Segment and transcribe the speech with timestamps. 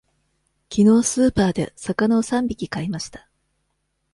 [0.67, 3.29] きのうスーパーで魚を三匹買いました。